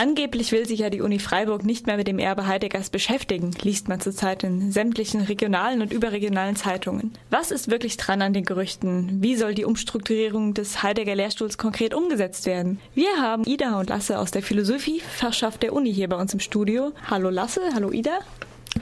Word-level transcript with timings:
Angeblich 0.00 0.50
will 0.50 0.66
sich 0.66 0.78
ja 0.78 0.88
die 0.88 1.02
Uni 1.02 1.18
Freiburg 1.18 1.62
nicht 1.62 1.86
mehr 1.86 1.98
mit 1.98 2.08
dem 2.08 2.18
Erbe 2.18 2.46
Heideggers 2.46 2.88
beschäftigen, 2.88 3.50
liest 3.60 3.90
man 3.90 4.00
zurzeit 4.00 4.42
in 4.44 4.72
sämtlichen 4.72 5.20
regionalen 5.20 5.82
und 5.82 5.92
überregionalen 5.92 6.56
Zeitungen. 6.56 7.12
Was 7.28 7.50
ist 7.50 7.70
wirklich 7.70 7.98
dran 7.98 8.22
an 8.22 8.32
den 8.32 8.46
Gerüchten? 8.46 9.22
Wie 9.22 9.36
soll 9.36 9.54
die 9.54 9.66
Umstrukturierung 9.66 10.54
des 10.54 10.82
Heidegger 10.82 11.14
Lehrstuhls 11.14 11.58
konkret 11.58 11.92
umgesetzt 11.92 12.46
werden? 12.46 12.80
Wir 12.94 13.14
haben 13.20 13.44
Ida 13.44 13.78
und 13.78 13.90
Lasse 13.90 14.18
aus 14.18 14.30
der 14.30 14.42
Philosophiefachschaft 14.42 15.62
der 15.62 15.74
Uni 15.74 15.92
hier 15.92 16.08
bei 16.08 16.16
uns 16.16 16.32
im 16.32 16.40
Studio. 16.40 16.92
Hallo 17.10 17.28
Lasse, 17.28 17.60
hallo 17.74 17.92
Ida. 17.92 18.20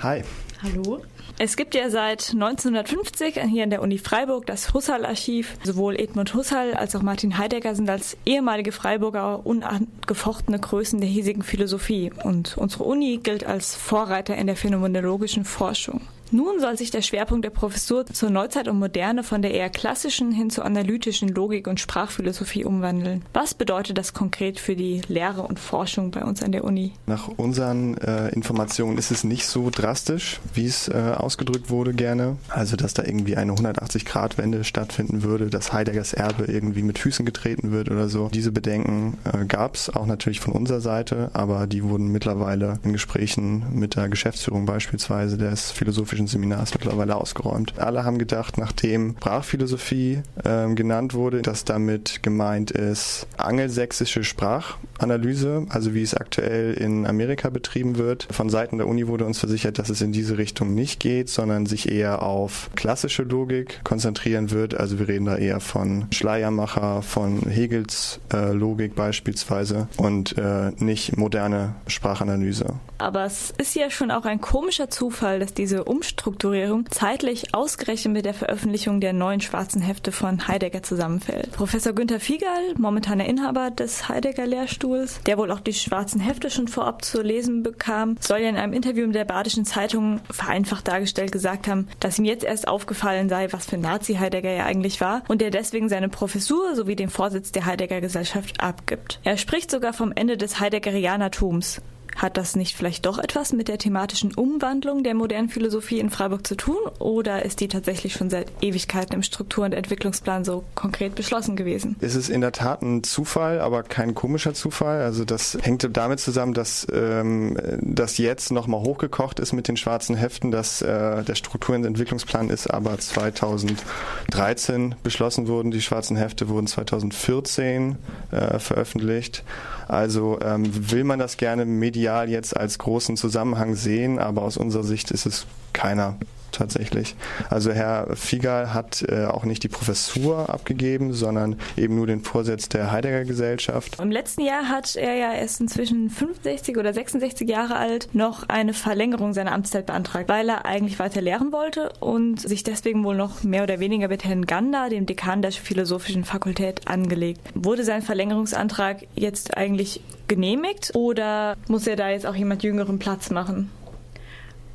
Hi. 0.01 0.23
Hallo. 0.61 1.03
Es 1.39 1.57
gibt 1.57 1.77
ja 1.77 1.89
seit 1.89 2.31
1950 2.33 3.41
hier 3.49 3.63
in 3.63 3.71
der 3.71 3.81
Uni 3.81 3.99
Freiburg 3.99 4.47
das 4.47 4.75
Husserl-Archiv. 4.75 5.57
Sowohl 5.63 5.95
Edmund 5.95 6.35
Husserl 6.35 6.75
als 6.75 6.97
auch 6.97 7.03
Martin 7.03 7.39
Heidegger 7.39 7.77
sind 7.77 7.89
als 7.89 8.17
ehemalige 8.27 8.73
Freiburger 8.73 9.47
unangefochtene 9.47 10.59
Größen 10.59 11.01
der 11.01 11.09
hiesigen 11.09 11.43
Philosophie. 11.43 12.11
Und 12.25 12.59
unsere 12.59 12.83
Uni 12.83 13.21
gilt 13.23 13.45
als 13.45 13.77
Vorreiter 13.77 14.35
in 14.35 14.49
der 14.49 14.57
phänomenologischen 14.57 15.45
Forschung. 15.45 16.01
Nun 16.31 16.61
soll 16.61 16.77
sich 16.77 16.91
der 16.91 17.03
Schwerpunkt 17.03 17.45
der 17.45 17.51
Professur 17.51 18.05
zur 18.07 18.31
Neuzeit 18.31 18.69
und 18.69 18.79
Moderne 18.79 19.23
von 19.23 19.41
der 19.41 19.53
eher 19.53 19.71
klassischen 19.71 20.31
hin 20.31 20.51
zur 20.51 20.65
analytischen 20.65 21.29
Logik 21.29 21.67
und 21.67 21.81
Sprachphilosophie 21.81 22.65
umwandeln. 22.65 23.23
Was 23.33 23.55
bedeutet 23.55 23.97
das 23.97 24.13
konkret 24.13 24.61
für 24.61 24.77
die 24.77 25.01
Lehre 25.09 25.43
und 25.43 25.59
Forschung 25.59 26.11
bei 26.11 26.23
uns 26.25 26.43
an 26.43 26.53
der 26.53 26.65
Uni? 26.65 26.93
Nach 27.07 27.29
unseren 27.29 27.97
äh, 27.99 28.29
Informationen 28.29 28.99
ist 28.99 29.11
es 29.11 29.25
nicht 29.25 29.47
so 29.47 29.71
drastisch, 29.71 30.41
wie 30.53 30.67
es 30.67 30.89
äh, 30.89 31.15
ausgedrückt 31.17 31.71
wurde 31.71 31.95
gerne. 31.95 32.37
Also, 32.49 32.77
dass 32.77 32.93
da 32.93 33.05
irgendwie 33.05 33.37
eine 33.37 33.53
180-Grad-Wende 33.53 34.65
stattfinden 34.65 35.23
würde, 35.23 35.49
dass 35.49 35.73
Heideggers 35.73 36.13
Erbe 36.13 36.45
irgendwie 36.45 36.83
mit 36.83 36.99
Füßen 36.99 37.25
getreten 37.25 37.73
wird 37.73 37.91
oder 37.91 38.09
so. 38.09 38.29
Diese 38.29 38.53
Bedenken 38.53 39.17
äh, 39.25 39.47
gab 39.47 39.77
es 39.77 39.89
auch 39.89 40.07
natürlich 40.07 40.41
von 40.41 40.53
unserer 40.53 40.81
Seite, 40.81 41.31
aber 41.33 41.67
die 41.67 41.85
wurden 41.85 42.09
mittlerweile 42.09 42.79
in 42.85 42.93
Gesprächen 42.93 43.65
mit 43.73 43.97
der 43.97 44.09
Geschäftsführung 44.09 44.67
beispielsweise 44.67 45.39
des 45.39 45.71
Philosophischen 45.71 46.18
philosophischen 46.19 46.27
Seminars 46.27 46.75
mittlerweile 46.75 47.17
ausgeräumt. 47.17 47.79
Alle 47.79 48.05
haben 48.05 48.19
gedacht, 48.19 48.59
nachdem 48.59 49.15
Sprachphilosophie 49.19 50.23
äh, 50.45 50.75
genannt 50.75 51.15
wurde, 51.15 51.43
dass 51.43 51.65
damit 51.65 52.23
gemeint 52.23 52.71
ist 52.71 53.27
angelsächsische 53.37 54.25
Sprachanalyse, 54.25 55.67
also 55.69 55.95
wie 55.95 56.03
es 56.03 56.15
aktuell 56.15 56.75
in 56.75 57.07
Amerika 57.07 57.51
betrieben 57.51 57.99
wird. 57.99 58.27
Von 58.31 58.51
Seiten 58.51 58.79
der 58.79 58.89
Uni 58.89 59.07
wurde 59.07 59.25
uns 59.25 59.39
versichert, 59.39 59.79
dass 59.79 59.91
es 59.91 60.01
in 60.01 60.13
diese 60.13 60.39
Richtung 60.39 60.75
nicht 60.75 61.01
geht, 61.01 61.29
sondern 61.29 61.67
sich 61.67 61.91
eher 61.91 62.23
auf 62.23 62.71
klassische 62.75 63.23
Logik 63.23 63.81
konzentrieren 63.85 64.51
wird. 64.51 64.75
Also 64.75 64.99
wir 64.99 65.09
reden 65.09 65.27
da 65.27 65.37
eher 65.37 65.61
von 65.61 66.07
Schleiermacher, 66.11 67.03
von 67.03 67.43
Hegels 67.49 68.21
äh, 68.33 68.53
Logik 68.53 68.95
beispielsweise 68.97 69.89
und 69.97 70.37
äh, 70.37 70.73
nicht 70.79 71.17
moderne 71.17 71.75
Sprachanalyse. 71.87 72.75
Aber 72.99 73.25
es 73.25 73.53
ist 73.59 73.77
ja 73.77 73.91
schon 73.91 74.11
auch 74.11 74.25
ein 74.25 74.41
komischer 74.41 74.91
Zufall, 74.91 75.39
dass 75.39 75.55
diese 75.55 75.85
Umstände 75.85 76.08
Umstrukturierung 76.09 76.91
zeitlich 76.91 77.55
ausgerechnet 77.55 78.15
mit 78.15 78.25
der 78.25 78.33
Veröffentlichung 78.33 78.99
der 79.01 79.13
neuen 79.13 79.43
schwarzen 79.43 79.83
Hefte 79.83 80.11
von 80.11 80.49
Heidegger 80.49 80.83
zusammenfällt. 80.83 81.53
Professor 81.53 81.93
Günther 81.93 82.19
Fiegal, 82.19 82.75
momentaner 82.79 83.27
Inhaber 83.27 83.71
des 83.71 84.09
Heidegger 84.09 84.47
Lehrstuhls, 84.47 85.21
der 85.27 85.37
wohl 85.37 85.53
auch 85.53 85.61
die 85.61 85.75
schwarzen 85.75 86.19
Hefte 86.19 86.51
schon 86.51 86.67
vorab 86.67 87.05
zu 87.05 87.21
lesen 87.21 87.63
bekam, 87.63 88.17
soll 88.21 88.39
ja 88.39 88.49
in 88.49 88.57
einem 88.57 88.73
Interview 88.73 89.07
mit 89.07 89.17
der 89.17 89.27
Badischen 89.27 89.67
Zeitung 89.67 90.21
vereinfacht 90.31 90.89
dargestellt 90.89 91.31
gesagt 91.31 91.69
haben, 91.69 91.89
dass 92.01 92.19
ihm 92.19 92.25
jetzt 92.25 92.45
erst 92.45 92.69
aufgefallen 92.69 93.29
sei, 93.29 93.53
was 93.53 93.67
für 93.67 93.77
Nazi 93.77 94.15
Heidegger 94.15 94.53
ja 94.53 94.65
eigentlich 94.65 95.03
war 95.03 95.23
und 95.29 95.43
der 95.43 95.51
deswegen 95.51 95.91
seine 95.91 96.09
Professur 96.09 96.75
sowie 96.75 96.97
den 96.97 97.11
Vorsitz 97.11 97.53
der 97.53 97.67
Heidegger 97.67 98.01
Gesellschaft 98.01 98.63
abgibt. 98.63 99.21
Er 99.25 99.37
spricht 99.37 99.71
sogar 99.71 99.93
vom 99.93 100.13
Ende 100.13 100.39
des 100.39 100.59
Heideggerianertums. 100.59 101.83
Hat 102.19 102.37
das 102.37 102.57
nicht 102.57 102.77
vielleicht 102.77 103.07
doch 103.07 103.19
etwas 103.19 103.53
mit 103.53 103.69
der 103.69 103.79
thematischen 103.79 104.35
Umwandlung 104.35 105.05
der 105.05 105.15
modernen 105.15 105.49
Philosophie 105.49 106.01
in 106.01 106.11
Freiburg 106.11 106.45
zu 106.45 106.57
tun 106.57 106.79
oder 106.99 107.45
ist 107.45 107.61
die 107.61 107.69
tatsächlich 107.69 108.15
schon 108.15 108.29
seit 108.29 108.49
Ewigkeiten 108.61 109.15
im 109.15 109.23
Struktur- 109.23 109.65
und 109.65 109.73
Entwicklungsplan 109.73 110.45
so 110.45 110.65
konkret 110.75 111.15
beschlossen 111.15 111.55
gewesen? 111.55 111.95
Es 112.01 112.17
ist 112.17 112.29
in 112.29 112.41
der 112.41 112.51
Tat 112.51 112.83
ein 112.83 113.05
Zufall, 113.05 113.61
aber 113.61 113.85
kein 113.85 114.17
komischer 114.17 114.53
Zufall. 114.53 115.03
Also 115.03 115.25
das 115.25 115.57
hängt 115.63 115.89
damit 115.97 116.19
zusammen, 116.19 116.55
dass 116.55 116.89
ähm, 116.93 117.57
das 117.81 118.19
jetzt 118.19 118.51
nochmal 118.51 118.81
hochgekocht 118.81 119.39
ist 119.39 119.53
mit 119.53 119.69
den 119.69 119.77
schwarzen 119.77 120.17
Heften, 120.17 120.51
dass 120.51 120.83
äh, 120.83 121.23
der 121.23 121.37
Struktur- 121.37 121.77
und 121.77 121.85
Entwicklungsplan 121.85 122.51
ist 122.51 122.67
aber 122.67 122.99
2013 122.99 124.97
beschlossen 125.05 125.47
worden. 125.47 125.71
Die 125.71 125.83
schwarzen 125.83 126.17
Hefte 126.17 126.49
wurden 126.49 126.67
2014 126.67 127.95
äh, 128.33 128.59
veröffentlicht. 128.59 129.45
Also 129.87 130.41
ähm, 130.43 130.65
will 130.91 131.05
man 131.05 131.21
das 131.21 131.37
gerne 131.37 131.65
medial 131.65 132.08
medial 132.09 132.31
jetzt 132.31 132.57
als 132.57 132.79
großen 132.79 133.17
Zusammenhang 133.17 133.75
sehen, 133.75 134.19
aber 134.19 134.43
aus 134.43 134.57
unserer 134.57 134.85
Sicht 134.85 135.11
ist 135.11 135.27
es 135.27 135.47
keiner 135.75 136.17
tatsächlich. 136.59 137.15
Also 137.49 137.73
Herr 137.73 138.17
Figal 138.17 138.75
hat 138.75 139.05
äh, 139.09 139.27
auch 139.27 139.45
nicht 139.45 139.63
die 139.63 139.69
Professur 139.69 140.51
abgegeben, 140.51 141.13
sondern 141.13 141.57
eben 141.77 141.95
nur 141.95 142.07
den 142.07 142.23
Vorsitz 142.23 142.69
der 142.69 142.93
Heidegger 142.93 143.25
Gesellschaft. 143.25 143.99
Im 144.01 144.11
letzten 144.11 144.43
Jahr 144.43 144.69
hat 144.69 144.97
er 144.97 145.15
ja 145.15 145.33
erst 145.33 145.61
inzwischen 145.61 146.11
65 146.11 146.77
oder 146.77 146.93
66 146.93 147.49
Jahre 147.49 147.77
alt 147.77 148.09
noch 148.13 148.49
eine 148.49 148.75
Verlängerung 148.75 149.33
seiner 149.33 149.53
Amtszeit 149.53 149.87
beantragt, 149.87 150.29
weil 150.29 150.49
er 150.49 150.67
eigentlich 150.67 150.99
weiter 150.99 151.21
lehren 151.21 151.53
wollte 151.53 151.91
und 152.01 152.41
sich 152.41 152.65
deswegen 152.65 153.05
wohl 153.05 153.17
noch 153.17 153.43
mehr 153.45 153.63
oder 153.63 153.81
weniger 153.81 154.09
mit 154.09 154.25
Herrn 154.25 154.47
Ganda, 154.47 154.89
dem 154.89 155.07
Dekan 155.07 155.43
der 155.43 155.53
Philosophischen 155.53 156.25
Fakultät, 156.25 156.89
angelegt. 156.89 157.41
Wurde 157.55 157.85
sein 157.85 158.03
Verlängerungsantrag 158.03 159.07
jetzt 159.15 159.57
eigentlich 159.57 160.01
genehmigt 160.27 160.93
oder 160.95 161.57
muss 161.69 161.87
er 161.87 161.97
da 161.97 162.11
jetzt 162.11 162.27
auch 162.27 162.35
jemand 162.35 162.63
jüngeren 162.63 162.99
Platz 162.99 163.31
machen? 163.31 163.71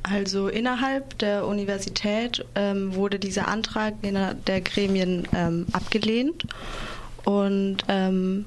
Also 0.04 0.48
innerhalb 0.48 1.18
der 1.18 1.46
Universität 1.46 2.44
ähm, 2.54 2.94
wurde 2.94 3.18
dieser 3.18 3.48
Antrag 3.48 3.94
der 4.02 4.60
Gremien 4.60 5.26
ähm, 5.34 5.66
abgelehnt 5.72 6.46
und 7.24 7.78
ähm, 7.88 8.44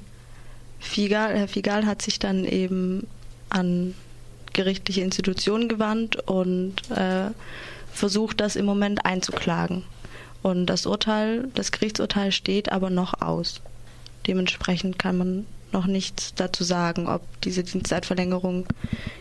Figal, 0.79 1.35
Herr 1.35 1.47
Figal 1.47 1.87
hat 1.87 2.03
sich 2.03 2.19
dann 2.19 2.45
eben 2.45 3.07
an 3.49 3.95
gerichtliche 4.53 5.01
Institutionen 5.01 5.67
gewandt 5.67 6.17
und 6.27 6.91
äh, 6.91 7.31
versucht, 7.91 8.39
das 8.39 8.55
im 8.55 8.65
Moment 8.65 9.03
einzuklagen. 9.05 9.83
Und 10.43 10.67
das 10.67 10.85
Urteil, 10.85 11.49
das 11.55 11.71
Gerichtsurteil 11.71 12.31
steht 12.31 12.71
aber 12.71 12.91
noch 12.91 13.19
aus. 13.19 13.61
Dementsprechend 14.27 14.99
kann 14.99 15.17
man 15.17 15.45
noch 15.71 15.87
nichts 15.87 16.35
dazu 16.35 16.63
sagen, 16.63 17.07
ob 17.07 17.21
diese 17.41 17.63
Dienstzeitverlängerung 17.63 18.67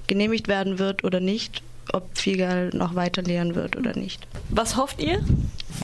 genehmigt 0.07 0.49
werden 0.49 0.79
wird 0.79 1.03
oder 1.03 1.21
nicht, 1.21 1.63
ob 1.93 2.17
Figal 2.17 2.71
noch 2.73 2.95
weiter 2.95 3.23
lehren 3.23 3.55
wird 3.55 3.77
oder 3.77 3.97
nicht. 3.97 4.27
Was 4.49 4.77
hofft 4.77 5.01
ihr? 5.03 5.25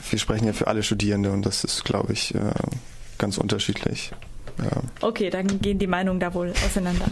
Wir 0.09 0.19
sprechen 0.19 0.45
ja 0.45 0.53
für 0.53 0.67
alle 0.67 0.83
Studierende 0.83 1.31
und 1.31 1.45
das 1.45 1.63
ist, 1.63 1.83
glaube 1.85 2.13
ich, 2.13 2.33
äh, 2.35 2.53
ganz 3.17 3.37
unterschiedlich. 3.37 4.11
Ja. 4.59 4.81
Okay, 5.01 5.29
dann 5.29 5.61
gehen 5.61 5.79
die 5.79 5.87
Meinungen 5.87 6.19
da 6.19 6.33
wohl 6.33 6.53
auseinander. 6.65 7.05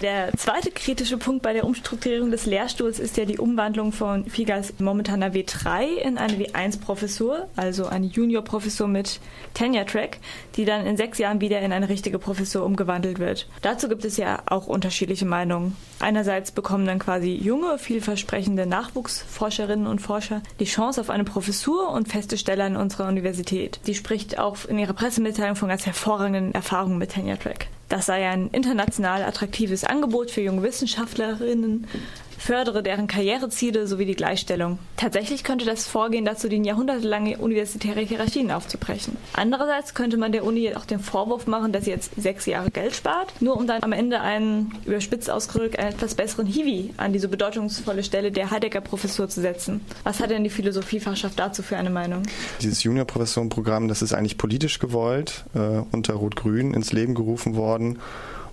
Der 0.00 0.32
zweite 0.36 0.70
kritische 0.70 1.18
Punkt 1.18 1.42
bei 1.42 1.52
der 1.52 1.64
Umstrukturierung 1.64 2.30
des 2.30 2.46
Lehrstuhls 2.46 3.00
ist 3.00 3.16
ja 3.16 3.24
die 3.24 3.38
Umwandlung 3.38 3.90
von 3.92 4.26
Figals 4.26 4.78
momentaner 4.78 5.32
W3 5.32 5.96
in 5.96 6.18
eine 6.18 6.34
W1-Professur, 6.34 7.48
also 7.56 7.86
eine 7.86 8.06
Junior-Professur 8.06 8.86
mit 8.86 9.20
Tenure-Track, 9.54 10.18
die 10.56 10.64
dann 10.64 10.86
in 10.86 10.96
sechs 10.96 11.18
Jahren 11.18 11.40
wieder 11.40 11.60
in 11.60 11.72
eine 11.72 11.88
richtige 11.88 12.20
Professur 12.20 12.64
umgewandelt 12.64 13.18
wird. 13.18 13.48
Dazu 13.62 13.88
gibt 13.88 14.04
es 14.04 14.16
ja 14.16 14.40
auch 14.46 14.68
unterschiedliche 14.68 15.26
Meinungen. 15.26 15.76
Einerseits 15.98 16.52
bekommen 16.52 16.86
dann 16.86 17.00
quasi 17.00 17.32
junge, 17.34 17.76
vielversprechende 17.78 18.66
Nachwuchsforscherinnen 18.66 19.88
und 19.88 20.00
Forscher 20.00 20.42
die 20.60 20.64
Chance 20.64 21.00
auf 21.00 21.10
eine 21.10 21.24
Professur 21.24 21.90
und 21.90 22.08
feste 22.08 22.38
Stelle 22.38 22.62
an 22.64 22.76
unserer 22.76 23.08
Universität. 23.08 23.80
Sie 23.82 23.96
spricht 23.96 24.38
auch 24.38 24.64
in 24.64 24.78
ihrer 24.78 24.92
Pressemitteilung 24.92 25.56
von 25.56 25.68
ganz 25.68 25.86
hervorragenden 25.86 26.54
Erfahrungen 26.54 26.77
Erfahrung 26.78 26.98
mit 26.98 27.10
Tenure 27.10 27.36
Track. 27.36 27.66
Das 27.88 28.06
sei 28.06 28.28
ein 28.28 28.50
international 28.50 29.24
attraktives 29.24 29.82
Angebot 29.82 30.30
für 30.30 30.42
junge 30.42 30.62
Wissenschaftlerinnen, 30.62 31.88
fördere 32.38 32.82
deren 32.82 33.08
Karriereziele 33.08 33.86
sowie 33.86 34.06
die 34.06 34.14
Gleichstellung. 34.14 34.78
Tatsächlich 34.96 35.44
könnte 35.44 35.64
das 35.64 35.86
Vorgehen 35.86 36.24
dazu 36.24 36.48
dienen, 36.48 36.64
jahrhundertelange 36.64 37.38
universitäre 37.38 38.00
Hierarchien 38.00 38.50
aufzubrechen. 38.50 39.16
Andererseits 39.34 39.94
könnte 39.94 40.16
man 40.16 40.32
der 40.32 40.44
Uni 40.44 40.74
auch 40.74 40.86
den 40.86 41.00
Vorwurf 41.00 41.46
machen, 41.46 41.72
dass 41.72 41.84
sie 41.84 41.90
jetzt 41.90 42.12
sechs 42.16 42.46
Jahre 42.46 42.70
Geld 42.70 42.94
spart, 42.94 43.32
nur 43.40 43.56
um 43.56 43.66
dann 43.66 43.82
am 43.82 43.92
Ende 43.92 44.20
einen, 44.20 44.72
überspitzt 44.86 45.30
ausgedrückt, 45.30 45.78
einen 45.78 45.92
etwas 45.92 46.14
besseren 46.14 46.46
Hiwi 46.46 46.94
an 46.96 47.12
diese 47.12 47.28
bedeutungsvolle 47.28 48.04
Stelle 48.04 48.32
der 48.32 48.50
Heidegger-Professur 48.50 49.28
zu 49.28 49.40
setzen. 49.40 49.80
Was 50.04 50.20
hat 50.20 50.30
denn 50.30 50.44
die 50.44 50.50
Philosophiefachschaft 50.50 51.38
dazu 51.38 51.62
für 51.62 51.76
eine 51.76 51.90
Meinung? 51.90 52.22
Dieses 52.62 52.82
Junior-Professorenprogramm, 52.84 53.88
das 53.88 54.00
ist 54.00 54.12
eigentlich 54.14 54.38
politisch 54.38 54.78
gewollt, 54.78 55.44
äh, 55.54 55.82
unter 55.92 56.14
Rot-Grün 56.14 56.74
ins 56.74 56.92
Leben 56.92 57.14
gerufen 57.14 57.56
worden. 57.56 57.98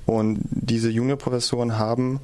Und 0.05 0.39
diese 0.49 0.89
Juniorprofessoren 0.89 1.77
haben 1.79 2.19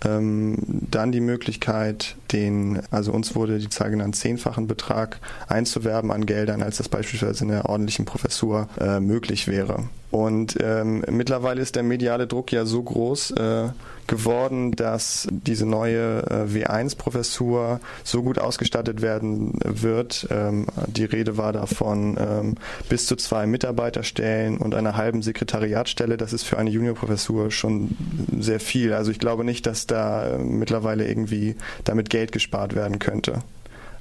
dann 0.00 1.12
die 1.12 1.20
Möglichkeit, 1.20 2.16
den, 2.30 2.80
also 2.90 3.12
uns 3.12 3.34
wurde 3.34 3.58
die 3.58 3.68
Zahl 3.68 3.90
genannt, 3.90 4.14
zehnfachen 4.14 4.68
Betrag 4.68 5.18
einzuwerben 5.48 6.12
an 6.12 6.24
Geldern, 6.24 6.62
als 6.62 6.76
das 6.76 6.88
beispielsweise 6.88 7.44
in 7.44 7.50
der 7.50 7.68
ordentlichen 7.68 8.04
Professur 8.04 8.68
äh, 8.80 9.00
möglich 9.00 9.48
wäre. 9.48 9.88
Und 10.10 10.56
ähm, 10.60 11.04
mittlerweile 11.10 11.60
ist 11.60 11.76
der 11.76 11.82
mediale 11.82 12.26
Druck 12.26 12.52
ja 12.52 12.64
so 12.64 12.82
groß, 12.82 13.32
äh, 13.32 13.68
geworden, 14.08 14.72
dass 14.72 15.28
diese 15.30 15.66
neue 15.66 16.22
äh, 16.22 16.52
W1-Professur 16.52 17.80
so 18.02 18.22
gut 18.22 18.38
ausgestattet 18.38 19.02
werden 19.02 19.58
wird. 19.64 20.26
Ähm, 20.30 20.66
die 20.88 21.04
Rede 21.04 21.36
war 21.36 21.52
davon 21.52 22.16
ähm, 22.18 22.54
bis 22.88 23.06
zu 23.06 23.16
zwei 23.16 23.46
Mitarbeiterstellen 23.46 24.58
und 24.58 24.74
einer 24.74 24.96
halben 24.96 25.22
Sekretariatstelle. 25.22 26.16
Das 26.16 26.32
ist 26.32 26.42
für 26.42 26.58
eine 26.58 26.70
Juniorprofessur 26.70 27.50
schon 27.50 27.96
sehr 28.38 28.60
viel. 28.60 28.92
Also 28.92 29.10
ich 29.10 29.20
glaube 29.20 29.44
nicht, 29.44 29.66
dass 29.66 29.86
da 29.86 30.26
äh, 30.26 30.38
mittlerweile 30.38 31.06
irgendwie 31.06 31.54
damit 31.84 32.10
Geld 32.10 32.32
gespart 32.32 32.74
werden 32.74 32.98
könnte. 32.98 33.42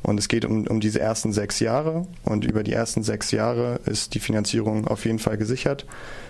Und 0.07 0.18
es 0.18 0.30
geht 0.30 0.45
um, 0.45 0.65
um 0.68 0.80
diese 0.80 1.01
ersten 1.01 1.33
sechs 1.33 1.59
Jahre. 1.59 2.07
Und 2.24 2.45
über 2.45 2.63
die 2.63 2.71
ersten 2.71 3.04
sechs 3.04 3.31
Jahre 3.31 3.81
ist 3.86 4.15
die 4.15 4.19
Finanzierung 4.19 4.88
auf 4.88 5.04
jeden 5.04 5.19
Fall 5.19 5.38
gesichert 5.38 5.86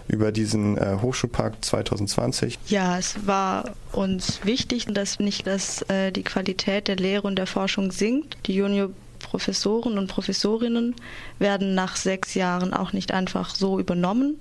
über 0.07 0.31
diesen 0.31 0.79
äh, 0.79 0.97
Hochschulpark 0.99 1.63
2020. 1.63 2.57
Ja, 2.69 2.97
es 2.97 3.27
war 3.27 3.75
uns 3.91 4.39
wichtig, 4.43 4.87
dass 4.87 5.19
nicht 5.19 5.45
dass, 5.45 5.83
äh, 5.83 6.11
die 6.11 6.23
Qualität 6.23 6.87
der 6.87 6.95
Lehre 6.95 7.27
und 7.27 7.35
der 7.35 7.45
Forschung 7.45 7.91
sinkt. 7.91 8.37
Die 8.47 8.55
Junior 8.55 8.89
Professoren 9.19 9.99
und 9.99 10.07
Professorinnen 10.07 10.95
werden 11.37 11.75
nach 11.75 11.97
sechs 11.97 12.33
Jahren 12.33 12.73
auch 12.73 12.93
nicht 12.93 13.11
einfach 13.11 13.53
so 13.53 13.79
übernommen, 13.79 14.39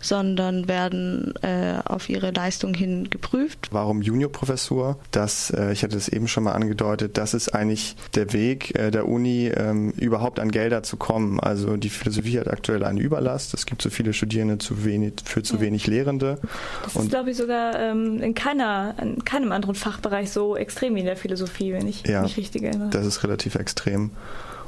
sondern 0.00 0.68
werden 0.68 1.34
äh, 1.42 1.74
auf 1.84 2.08
ihre 2.08 2.30
Leistung 2.30 2.74
hin 2.74 3.10
geprüft. 3.10 3.68
Warum 3.70 4.02
Juniorprofessur? 4.02 4.98
Das, 5.10 5.50
äh, 5.50 5.72
ich 5.72 5.82
hatte 5.82 5.96
es 5.96 6.08
eben 6.08 6.28
schon 6.28 6.44
mal 6.44 6.52
angedeutet, 6.52 7.18
das 7.18 7.34
ist 7.34 7.54
eigentlich 7.54 7.96
der 8.14 8.32
Weg 8.32 8.74
äh, 8.78 8.90
der 8.90 9.08
Uni, 9.08 9.48
ähm, 9.48 9.90
überhaupt 9.92 10.40
an 10.40 10.50
Gelder 10.50 10.82
zu 10.82 10.96
kommen. 10.96 11.40
Also 11.40 11.76
die 11.76 11.90
Philosophie 11.90 12.38
hat 12.38 12.48
aktuell 12.48 12.84
eine 12.84 13.00
Überlast. 13.00 13.54
Es 13.54 13.66
gibt 13.66 13.82
zu 13.82 13.90
viele 13.90 14.12
Studierende 14.12 14.58
zu 14.58 14.84
wenig, 14.84 15.14
für 15.24 15.42
zu 15.42 15.56
ja. 15.56 15.60
wenig 15.62 15.86
Lehrende. 15.86 16.38
Das 16.84 16.96
Und 16.96 17.04
ist, 17.04 17.10
glaube 17.10 17.30
ich, 17.30 17.36
sogar 17.36 17.78
ähm, 17.78 18.20
in, 18.20 18.34
keiner, 18.34 18.94
in 19.00 19.24
keinem 19.24 19.52
anderen 19.52 19.74
Fachbereich 19.74 20.30
so 20.30 20.56
extrem 20.56 20.94
wie 20.94 21.00
in 21.00 21.06
der 21.06 21.16
Philosophie, 21.16 21.72
wenn 21.72 21.88
ich 21.88 22.06
ja, 22.06 22.22
mich 22.22 22.36
richtig 22.36 22.62
erinnere. 22.62 22.90
Das 22.90 23.06
ist 23.06 23.22
relativ 23.22 23.54
extrem. 23.54 24.10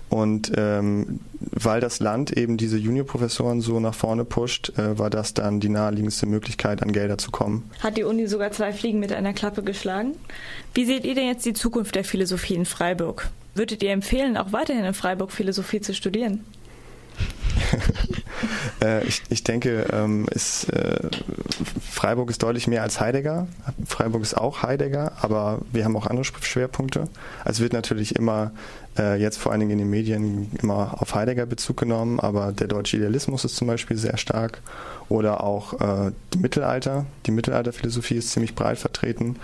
Und 0.09 0.53
ähm, 0.57 1.21
weil 1.41 1.81
das 1.81 1.99
Land 2.01 2.37
eben 2.37 2.57
diese 2.57 2.79
Juniorprofessoren 2.79 3.61
so 3.61 3.81
nach 3.81 3.95
vorne 3.95 4.25
pusht, 4.25 4.73
äh, 4.79 4.99
war 4.99 5.11
das 5.11 5.35
dann 5.35 5.61
die 5.61 5.69
naheliegendste 5.69 6.27
Möglichkeit, 6.27 6.83
an 6.83 6.93
Gelder 6.93 7.19
zu 7.19 7.31
kommen. 7.31 7.69
Hat 7.81 7.97
die 7.97 8.05
Uni 8.05 8.27
sogar 8.27 8.53
zwei 8.53 8.73
Fliegen 8.73 9.01
mit 9.01 9.13
einer 9.13 9.33
Klappe 9.33 9.63
geschlagen? 9.63 10.13
Wie 10.73 10.85
seht 10.85 11.05
ihr 11.05 11.15
denn 11.15 11.27
jetzt 11.27 11.45
die 11.47 11.53
Zukunft 11.53 11.95
der 11.95 12.05
Philosophie 12.05 12.55
in 12.55 12.65
Freiburg? 12.65 13.31
Würdet 13.55 13.83
ihr 13.83 13.91
empfehlen, 13.91 14.37
auch 14.37 14.53
weiterhin 14.53 14.85
in 14.85 14.95
Freiburg 14.95 15.33
Philosophie 15.33 15.81
zu 15.81 15.95
studieren? 15.95 16.45
äh, 18.85 19.05
ich, 19.05 19.23
ich, 19.31 19.45
denke, 19.45 19.87
ähm, 19.93 20.27
ist, 20.31 20.69
äh, 20.71 21.09
Freiburg 21.91 22.31
ist 22.31 22.43
deutlich 22.43 22.67
mehr 22.67 22.83
als 22.83 23.01
Heidegger. 23.01 23.47
Freiburg 23.87 24.23
ist 24.23 24.37
auch 24.37 24.63
Heidegger, 24.63 25.13
aber 25.23 25.61
wir 25.73 25.85
haben 25.85 25.97
auch 25.97 26.07
andere 26.07 26.25
Schwerpunkte. 26.25 27.09
Also 27.45 27.63
wird 27.63 27.73
natürlich 27.73 28.17
immer, 28.17 28.53
äh, 28.99 29.21
jetzt 29.21 29.39
vor 29.39 29.53
allen 29.53 29.61
Dingen 29.61 29.73
in 29.73 29.79
den 29.79 29.91
Medien, 29.91 30.51
immer 30.63 31.01
auf 31.01 31.15
Heidegger 31.15 31.47
Bezug 31.47 31.79
genommen, 31.79 32.21
aber 32.21 32.53
der 32.53 32.67
deutsche 32.67 32.99
Idealismus 32.99 33.45
ist 33.45 33.57
zum 33.57 33.69
Beispiel 33.69 33.97
sehr 33.97 34.19
stark. 34.19 34.61
Oder 35.09 35.45
auch 35.45 35.81
äh, 35.81 36.13
die 36.33 36.39
Mittelalter. 36.39 37.05
Die 37.27 37.31
Mittelalterphilosophie 37.31 38.17
ist 38.17 38.31
ziemlich 38.31 38.55
breit 38.55 38.79
vertreten. 38.79 39.37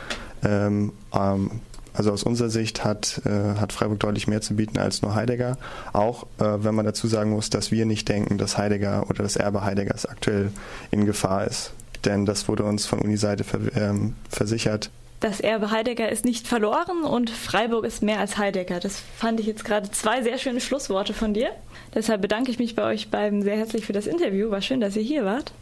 Ähm, 0.43 0.93
ähm, 1.15 1.61
also 1.93 2.13
aus 2.13 2.23
unserer 2.23 2.51
Sicht 2.51 2.85
hat, 2.85 3.21
äh, 3.25 3.59
hat 3.59 3.73
Freiburg 3.73 4.01
deutlich 4.01 4.27
mehr 4.27 4.41
zu 4.41 4.55
bieten 4.55 4.79
als 4.79 5.03
nur 5.03 5.15
Heidegger. 5.15 5.59
Auch 5.93 6.25
äh, 6.39 6.65
wenn 6.65 6.75
man 6.75 6.85
dazu 6.85 7.07
sagen 7.07 7.31
muss, 7.31 7.51
dass 7.51 7.71
wir 7.71 7.87
nicht 7.87 8.09
denken, 8.09 8.39
dass 8.39 8.59
Heidegger 8.59 9.07
oder 9.09 9.23
das 9.23 9.37
Erbe 9.37 9.65
Heideggers 9.65 10.07
aktuell 10.07 10.53
in 10.91 11.07
Gefahr 11.07 11.47
ist. 11.47 11.73
Denn 12.05 12.27
das 12.27 12.49
wurde 12.49 12.65
uns 12.65 12.87
von 12.87 13.01
Uniseite 13.01 13.45
ver 13.45 13.61
ähm, 13.77 14.15
versichert. 14.31 14.91
Das 15.21 15.41
Erbe 15.41 15.71
Heidegger 15.71 16.09
ist 16.09 16.25
nicht 16.25 16.49
verloren 16.49 17.03
und 17.05 17.29
Freiburg 17.29 17.85
ist 17.85 18.03
mehr 18.03 18.21
als 18.21 18.39
Heidegger. 18.39 18.81
Das 18.81 19.03
fand 19.19 19.39
ich 19.39 19.47
jetzt 19.47 19.67
gerade 19.67 19.91
zwei 19.91 20.23
sehr 20.23 20.39
schöne 20.39 20.63
Schlussworte 20.63 21.13
von 21.13 21.35
dir. 21.35 21.51
Deshalb 21.95 22.23
bedanke 22.23 22.51
ich 22.51 22.59
mich 22.59 22.75
bei 22.75 22.85
euch 22.85 23.11
beiden 23.11 23.43
sehr 23.43 23.57
herzlich 23.57 23.85
für 23.85 23.93
das 23.93 24.07
Interview. 24.07 24.51
War 24.51 24.63
schön, 24.63 24.81
dass 24.81 24.97
ihr 24.97 25.03
hier 25.03 25.27
wart. 25.27 25.53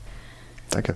Danke. 0.71 0.95